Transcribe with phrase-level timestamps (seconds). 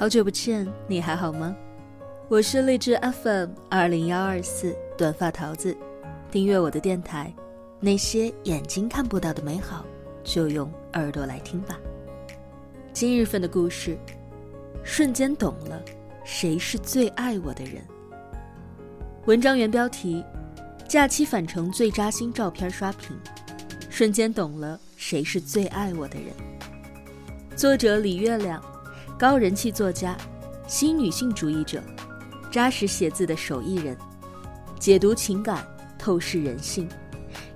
[0.00, 1.54] 好久不见，你还好吗？
[2.26, 5.76] 我是励志 FM 二零幺二四短发桃子，
[6.30, 7.30] 订阅我的电台，
[7.80, 9.84] 那些眼睛看不到的美好，
[10.24, 11.78] 就用耳朵来听吧。
[12.94, 13.98] 今日份的故事，
[14.82, 15.78] 瞬间懂了，
[16.24, 17.84] 谁是最爱我的人？
[19.26, 20.24] 文章原标题：
[20.88, 23.14] 假期返程最扎心照片刷屏，
[23.90, 26.32] 瞬间懂了谁是最爱我的人。
[27.54, 28.64] 作者李月亮。
[29.20, 30.16] 高人气作家，
[30.66, 31.82] 新女性主义者，
[32.50, 33.94] 扎实写字的手艺人，
[34.78, 35.62] 解读情感，
[35.98, 36.88] 透视人性，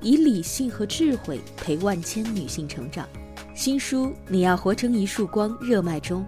[0.03, 3.09] 以理性和智慧陪万千女性成长。
[3.55, 6.23] 新书《你要活成一束光》热卖中，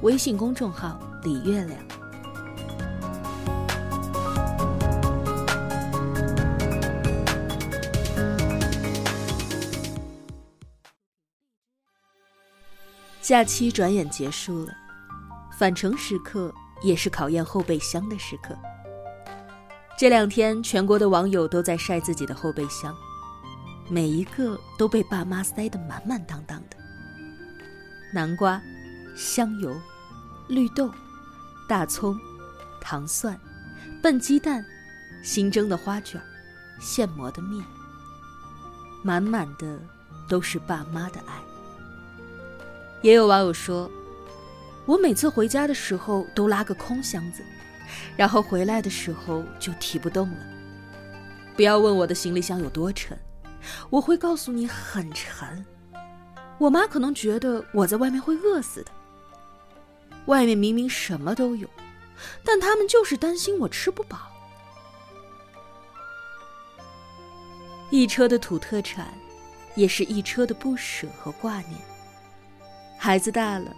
[0.00, 1.78] 微信公众号李月亮。
[13.30, 14.72] 假期转眼结束了，
[15.56, 18.58] 返程时刻也是考验后备箱的时刻。
[19.96, 22.92] 这两天，全国的网友都在晒自己的后备箱，
[23.88, 26.76] 每一个都被爸妈塞得满满当当的。
[28.12, 28.60] 南瓜、
[29.14, 29.80] 香油、
[30.48, 30.90] 绿豆、
[31.68, 32.18] 大葱、
[32.80, 33.38] 糖蒜、
[34.02, 34.64] 笨鸡蛋、
[35.22, 36.20] 新蒸的花卷、
[36.80, 37.64] 现磨的面，
[39.04, 39.78] 满满的
[40.28, 41.34] 都是爸妈的爱。
[43.02, 43.90] 也有网友说，
[44.84, 47.42] 我每次回家的时候都拉个空箱子，
[48.16, 50.38] 然后回来的时候就提不动了。
[51.56, 53.18] 不要问我的行李箱有多沉，
[53.88, 55.64] 我会告诉你很沉。
[56.58, 58.90] 我妈可能觉得我在外面会饿死的。
[60.26, 61.66] 外面明明什么都有，
[62.44, 64.18] 但他们就是担心我吃不饱。
[67.90, 69.14] 一车的土特产，
[69.74, 71.80] 也是一车的不舍和挂念。
[73.02, 73.74] 孩子大了，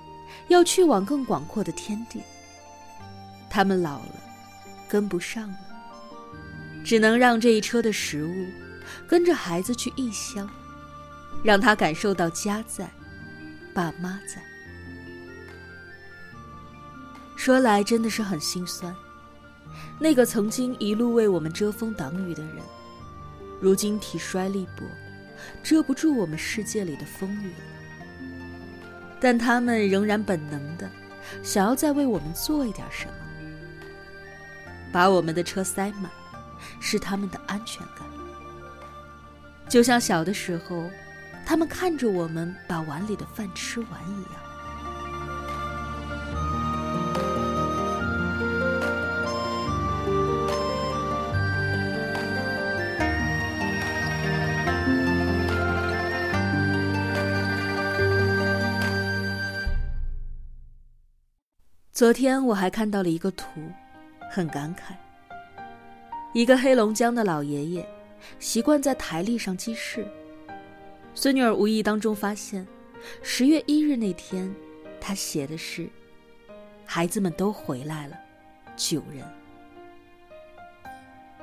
[0.48, 2.20] 要去往更广阔的天地。
[3.48, 4.14] 他们老了，
[4.88, 5.58] 跟不上了，
[6.84, 8.46] 只能让这一车的食物
[9.06, 10.50] 跟着孩子去异乡，
[11.44, 12.90] 让他感受到家在，
[13.72, 14.42] 爸妈在。
[17.36, 18.92] 说来真的是很心酸，
[20.00, 22.56] 那个曾经一路为我们遮风挡雨的人，
[23.61, 24.84] 如今体衰力薄，
[25.62, 27.52] 遮不住我们世界里的风雨。
[29.22, 30.90] 但他们仍然本能的
[31.44, 33.12] 想要再为我们做一点什么，
[34.90, 36.10] 把我们的车塞满，
[36.80, 38.05] 是他们的安全感。
[39.68, 40.90] 就像小的时候，
[41.46, 44.42] 他们看着我们把碗里的饭吃完一样。
[62.02, 63.61] 昨天我还看到了一个图，
[64.29, 64.92] 很感慨。
[66.35, 67.89] 一个黑龙江的老爷爷，
[68.40, 70.05] 习惯在台历上记事。
[71.14, 72.67] 孙女儿无意当中发现，
[73.23, 74.52] 十月一日那天，
[75.01, 75.89] 他写的是
[76.85, 78.18] ：“孩子们都回来了，
[78.74, 79.24] 九人。”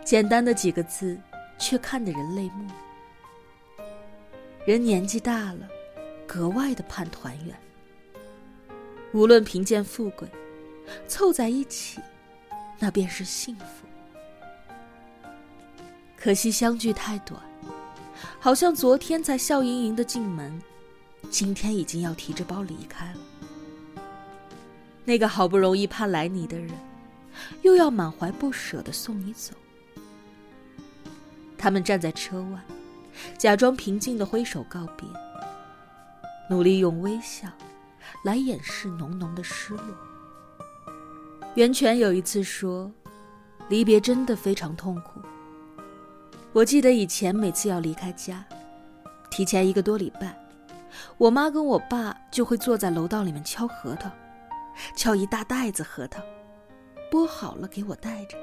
[0.03, 1.17] 简单的几个字，
[1.57, 2.67] 却看得人泪目。
[4.65, 5.69] 人年纪大了，
[6.27, 7.55] 格外的盼团圆。
[9.13, 10.27] 无论贫贱富贵。
[11.07, 11.99] 凑在一起，
[12.79, 13.87] 那便是幸福。
[16.17, 17.41] 可惜相聚太短，
[18.39, 20.61] 好像昨天才笑盈盈的进门，
[21.29, 23.19] 今天已经要提着包离开了。
[25.05, 26.69] 那个好不容易盼来你的人，
[27.61, 29.53] 又要满怀不舍的送你走。
[31.57, 32.59] 他们站在车外，
[33.37, 35.07] 假装平静的挥手告别，
[36.49, 37.47] 努力用微笑
[38.23, 40.08] 来掩饰浓浓的失落。
[41.55, 42.91] 袁泉有一次说
[43.69, 45.19] ：“离别真的非常痛苦。
[46.53, 48.45] 我记得以前每次要离开家，
[49.31, 50.37] 提前一个多礼拜，
[51.17, 54.11] 我妈跟我爸就会坐在楼道里面敲核桃，
[54.95, 56.21] 敲一大袋子核桃，
[57.11, 58.37] 剥好了给我带着。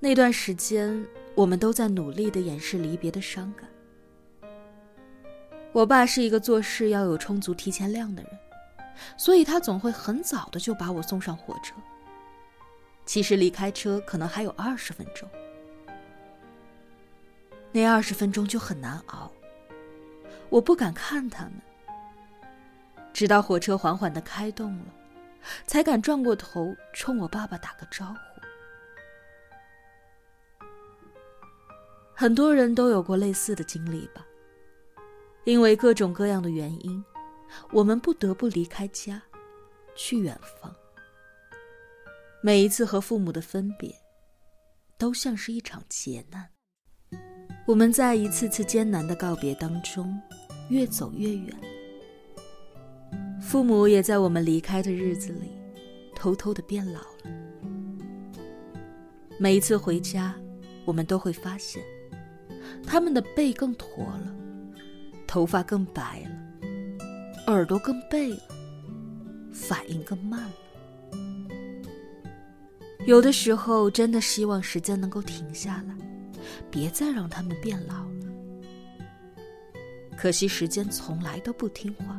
[0.00, 3.68] 那段时间，我们都在努力的掩饰离别的伤感。
[5.72, 8.32] 我爸是一个做事要有充足提前量的人。”
[9.16, 11.74] 所以他总会很早的就把我送上火车。
[13.06, 15.28] 其实离开车可能还有二十分钟，
[17.70, 19.30] 那二十分钟就很难熬。
[20.48, 21.54] 我不敢看他们，
[23.12, 24.84] 直到火车缓缓的开动了，
[25.66, 28.14] 才敢转过头冲我爸爸打个招呼。
[32.14, 34.24] 很多人都有过类似的经历吧，
[35.44, 37.04] 因为各种各样的原因。
[37.70, 39.22] 我们不得不离开家，
[39.94, 40.74] 去远方。
[42.42, 43.94] 每一次和父母的分别，
[44.98, 46.48] 都像是一场劫难。
[47.66, 50.20] 我们在一次次艰难的告别当中，
[50.68, 51.56] 越走越远。
[53.40, 55.50] 父母也在我们离开的日子里，
[56.14, 57.08] 偷偷的变老了。
[59.38, 60.34] 每一次回家，
[60.84, 61.82] 我们都会发现，
[62.86, 64.34] 他们的背更驼了，
[65.26, 66.30] 头发更白了，
[67.46, 68.40] 耳朵更背了，
[69.52, 70.52] 反应更慢了。
[73.06, 75.94] 有的时候，真的希望时间能够停下来，
[76.70, 78.10] 别再让他们变老了。
[80.16, 82.18] 可惜时间从来都不听话。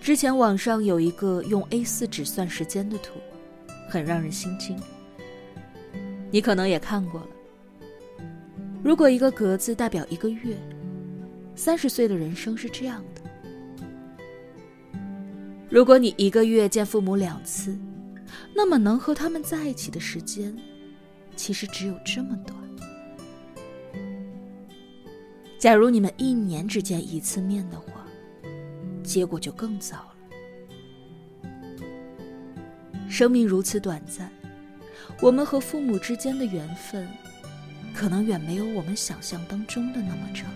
[0.00, 3.14] 之前网上有一个用 A4 纸算时间的图，
[3.90, 4.78] 很让人心惊。
[6.30, 7.28] 你可能也看过了。
[8.82, 10.56] 如果一个格子代表一个月，
[11.58, 13.20] 三十岁的人生是这样的。
[15.68, 17.76] 如果你一个月见父母两次，
[18.54, 20.56] 那么能和他们在一起的时间，
[21.34, 22.56] 其实只有这么短。
[25.58, 28.06] 假如你们一年只见一次面的话，
[29.02, 30.14] 结果就更糟了。
[33.08, 34.30] 生命如此短暂，
[35.20, 37.08] 我们和父母之间的缘分，
[37.92, 40.48] 可能远没有我们想象当中的那么长。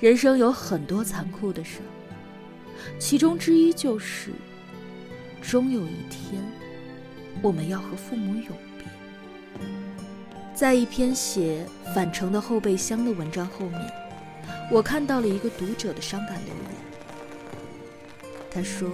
[0.00, 1.80] 人生有很多残酷的事。
[2.98, 4.30] 其中之一就是，
[5.42, 6.42] 终有一天，
[7.42, 8.86] 我们要和父母永别。
[10.54, 13.92] 在一篇写返程的后备箱的文章后面，
[14.70, 16.64] 我看到了一个读者的伤感留言。
[18.50, 18.90] 他说：“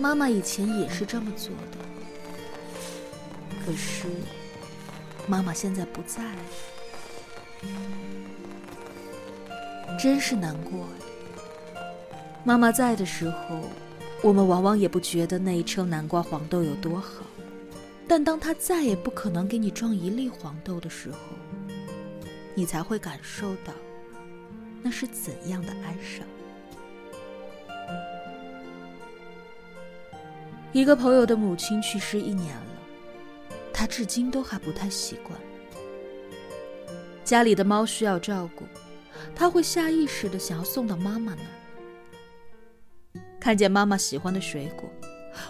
[0.00, 1.78] 妈妈以前也是这么做的，
[3.64, 4.08] 可是，
[5.28, 6.38] 妈妈现在不在了，
[10.02, 10.88] 真是难过。”
[12.42, 13.60] 妈妈在的时候，
[14.20, 17.24] 我们往往也不觉得那一车南瓜黄豆有多好，
[18.08, 21.18] 但当她再也不可能给你装一粒黄豆的时候，
[22.52, 23.72] 你才会感受到
[24.82, 26.26] 那是怎样的哀伤。
[30.72, 35.38] 一个朋友的母亲去世一年了，他至今都还不太习惯。
[37.22, 38.64] 家里的猫需要照顾，
[39.34, 43.22] 他会下意识的想要送到妈妈那儿。
[43.40, 44.88] 看见妈妈喜欢的水果，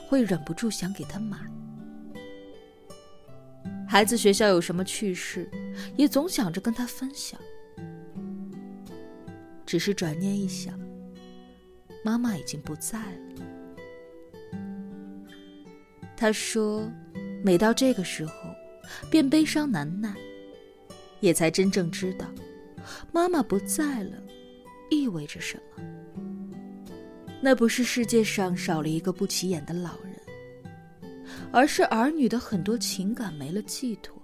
[0.08, 1.38] 会忍不住想给她买。
[3.86, 5.50] 孩子学校有什么趣事，
[5.96, 7.38] 也总想着跟他分享。
[9.66, 10.80] 只是转念一想，
[12.02, 13.44] 妈妈已经不在了。
[16.16, 16.90] 他说，
[17.44, 18.32] 每到这个时候，
[19.10, 20.14] 便悲伤难耐，
[21.20, 22.26] 也才真正知道，
[23.12, 24.12] 妈妈不在了，
[24.90, 25.84] 意味着什么。
[27.40, 30.14] 那不是世界上少了一个不起眼的老人，
[31.50, 34.16] 而是儿女的很多情感没了寄托，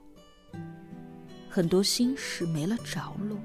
[1.48, 3.36] 很多心事没了着落，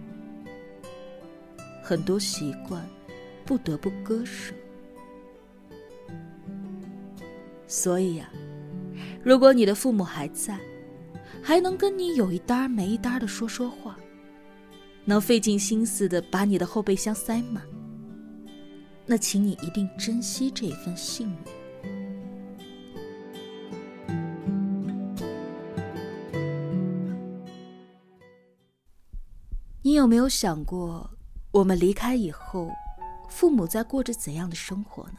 [1.82, 2.88] 很多习惯
[3.46, 4.54] 不得不割舍。
[7.66, 8.30] 所以呀，
[9.24, 10.60] 如果你的父母还在，
[11.42, 13.98] 还能跟你有一搭没一搭的说说话，
[15.06, 17.64] 能费尽心思的把你的后备箱塞满。
[19.06, 21.38] 那，请你一定珍惜这份幸运。
[29.82, 31.10] 你有没有想过，
[31.52, 32.72] 我们离开以后，
[33.28, 35.18] 父母在过着怎样的生活呢？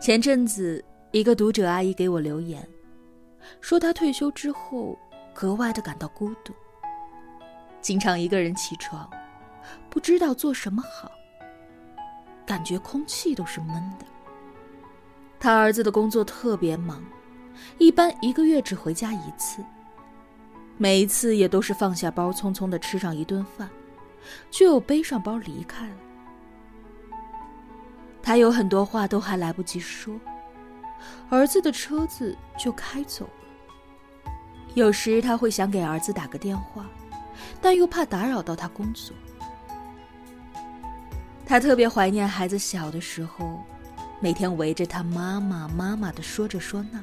[0.00, 2.68] 前阵子，一个读者阿姨给我留言，
[3.60, 4.98] 说她退休之后
[5.32, 6.52] 格外的感到孤独，
[7.80, 9.08] 经常一个人起床，
[9.88, 11.10] 不知道做什么好。
[12.44, 14.06] 感觉空气都是闷的。
[15.38, 17.04] 他儿子的工作特别忙，
[17.78, 19.62] 一般一个月只回家一次，
[20.76, 23.68] 每一次也都是放下包，匆匆的吃上一顿饭，
[24.50, 25.96] 就又背上包离开了。
[28.22, 30.18] 他有很多话都还来不及说，
[31.28, 34.32] 儿子的车子就开走了。
[34.74, 36.86] 有时他会想给儿子打个电话，
[37.60, 39.14] 但又怕打扰到他工作。
[41.44, 43.62] 他特别怀念孩子小的时候，
[44.20, 47.02] 每天围着他妈妈妈妈的说着说那。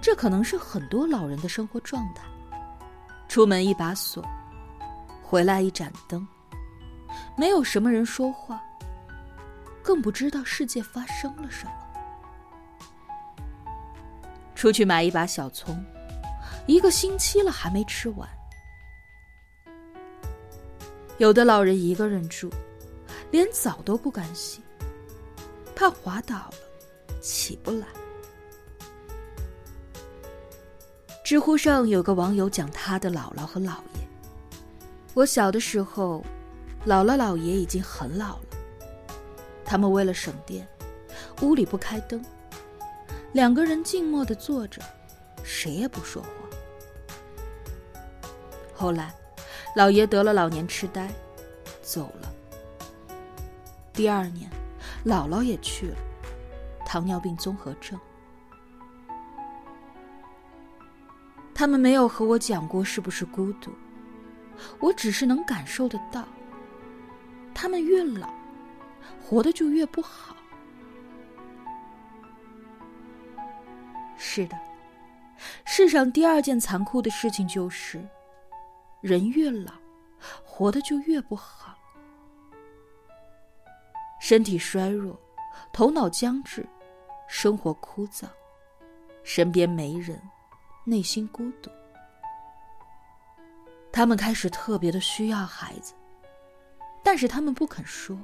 [0.00, 2.22] 这可能是很多老人的生活状态：
[3.26, 4.24] 出门一把锁，
[5.20, 6.24] 回来一盏灯，
[7.36, 8.62] 没有什么人说话，
[9.82, 11.72] 更不知道世界发生了什么。
[14.54, 15.84] 出去买一把小葱，
[16.66, 18.28] 一个星期了还没吃完。
[21.18, 22.50] 有的老人一个人住，
[23.30, 24.60] 连澡都不敢洗，
[25.74, 26.54] 怕滑倒了
[27.22, 27.86] 起不来。
[31.24, 34.06] 知乎上有个网友讲他的姥姥和姥爷。
[35.14, 36.22] 我小的时候，
[36.86, 38.46] 姥姥姥爷已经很老了，
[39.64, 40.68] 他们为了省电，
[41.40, 42.22] 屋里不开灯，
[43.32, 44.82] 两个人静默的坐着，
[45.42, 46.28] 谁也不说话。
[48.76, 49.10] 后来，
[49.74, 51.08] 姥爷得了老年痴呆，
[51.80, 52.30] 走了。
[53.94, 54.50] 第二年，
[55.06, 55.96] 姥姥也去了，
[56.84, 57.98] 糖尿病综合症。
[61.54, 63.72] 他们没有和我讲过是不是孤独，
[64.78, 66.22] 我只是能感受得到。
[67.54, 68.28] 他们越老，
[69.24, 70.36] 活得就越不好。
[74.18, 74.58] 是的，
[75.64, 78.06] 世上第二件残酷的事情就是，
[79.00, 79.72] 人越老，
[80.44, 81.76] 活得就越不好。
[84.20, 85.18] 身体衰弱，
[85.72, 86.66] 头脑僵滞，
[87.28, 88.24] 生活枯燥，
[89.22, 90.20] 身边没人。
[90.88, 91.68] 内心孤独，
[93.90, 95.94] 他们开始特别的需要孩子，
[97.02, 98.16] 但是他们不肯说。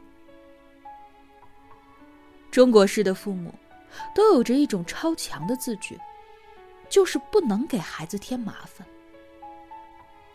[2.52, 3.52] 中国式的父母
[4.14, 5.98] 都有着一种超强的自觉，
[6.88, 8.86] 就是不能给孩子添麻烦。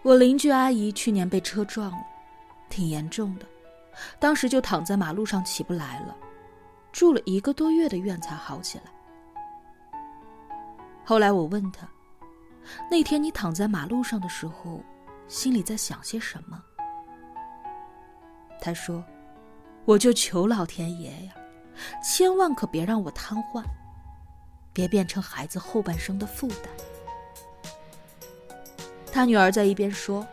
[0.08, 1.98] 我邻居阿姨去年被车撞了，
[2.70, 3.46] 挺严重的，
[4.18, 6.16] 当时就躺在马路上起不来了，
[6.94, 8.86] 住了一个多月的院才好起来。
[11.04, 11.86] 后来我问她。
[12.90, 14.82] 那天你躺在马路上的时候，
[15.28, 16.58] 心里在想些什么？
[18.62, 19.04] 他说
[19.84, 21.34] ：“我就求老天爷呀，
[22.02, 23.62] 千万可别让我瘫痪，
[24.72, 26.70] 别变成孩子后半生的负担。”
[29.18, 30.24] 他女儿在一边说：“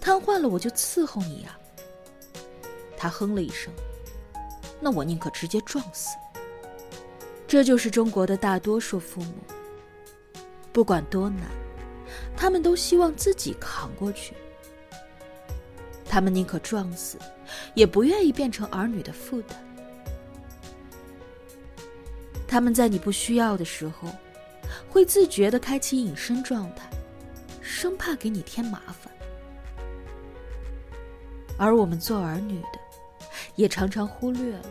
[0.00, 1.54] 瘫痪了我就伺候你呀。”
[2.96, 3.70] 他哼了一声
[4.80, 6.16] ：“那我宁可直接撞死。”
[7.46, 9.34] 这就是中国的大多数父母。
[10.72, 11.42] 不管多难，
[12.34, 14.34] 他们都希望自己扛过去。
[16.06, 17.18] 他们宁可撞死，
[17.74, 19.62] 也不愿意变成儿女的负担。
[22.48, 24.08] 他们在你不需要的时候，
[24.88, 26.88] 会自觉的开启隐身状态，
[27.66, 29.12] 生怕给你添麻烦。
[31.58, 32.78] 而我们做儿女的，
[33.56, 34.64] 也常常忽略了，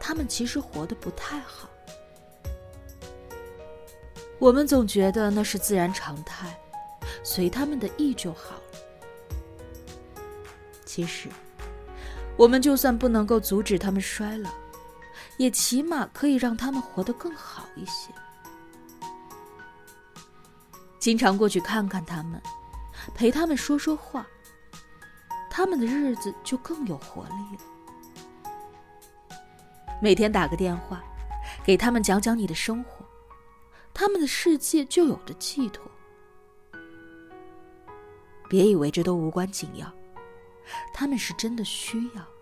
[0.00, 1.68] 他们其实活得不太好。
[4.38, 6.58] 我们总觉得那是自然常态，
[7.22, 8.62] 随他们的意就好了。
[10.84, 11.28] 其实，
[12.36, 14.50] 我们就算不能够阻止他们衰老，
[15.36, 18.10] 也起码可以让他们活得更好一些。
[21.06, 22.42] 经常过去看看他们，
[23.14, 24.26] 陪他们说说话，
[25.48, 29.30] 他们的日子就更有活力了。
[30.02, 31.00] 每天打个电话，
[31.62, 33.06] 给他们讲讲你的生活。
[33.94, 35.88] 他们的世界就有着寄托。
[38.48, 39.86] 别以为这都无关紧要，
[40.92, 42.35] 他们是真的需要。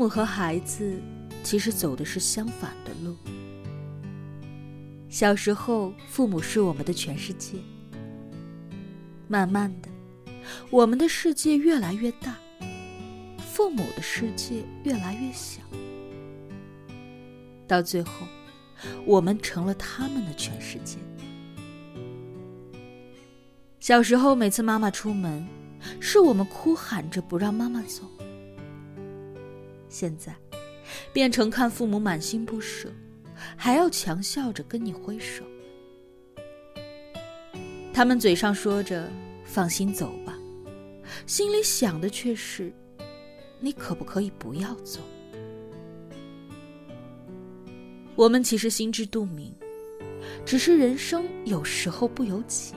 [0.00, 0.98] 母和孩子
[1.44, 3.14] 其实走的是相反的路。
[5.10, 7.58] 小时候，父母是我们的全世界。
[9.28, 9.90] 慢慢的。
[10.70, 12.34] 我们的世界越来越大，
[13.52, 15.60] 父母的世界越来越小，
[17.68, 18.26] 到最后，
[19.04, 20.96] 我们成了他们的全世界。
[23.80, 25.46] 小时候，每次妈妈出门，
[26.00, 28.04] 是我们哭喊着不让妈妈走；
[29.90, 30.34] 现在，
[31.12, 32.90] 变成看父母满心不舍，
[33.56, 35.44] 还要强笑着跟你挥手。
[37.92, 39.10] 他们嘴上说着
[39.44, 40.38] “放心走吧”。
[41.26, 42.72] 心里想的却是：
[43.58, 45.00] 你可不可以不要走？
[48.14, 49.52] 我们其实心知肚明，
[50.46, 52.74] 只是人生有时候不由己。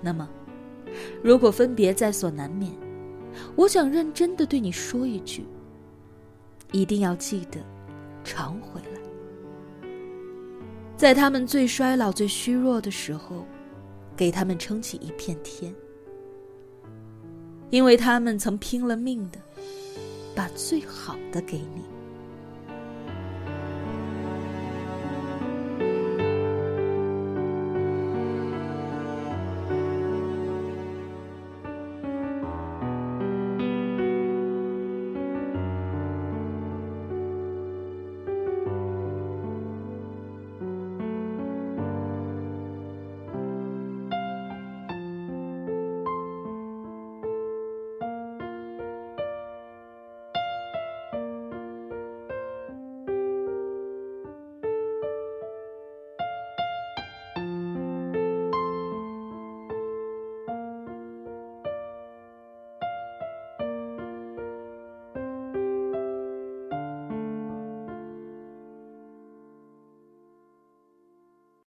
[0.00, 0.28] 那么，
[1.22, 2.72] 如果分别在所难免，
[3.56, 5.44] 我想认真的对你说一句：
[6.72, 7.58] 一定要记得
[8.24, 9.88] 常回来，
[10.96, 13.44] 在他们最衰老、最虚弱的时候，
[14.16, 15.74] 给他们撑起一片天。
[17.70, 19.38] 因为他们曾拼了命的
[20.36, 21.91] 把最好的给你。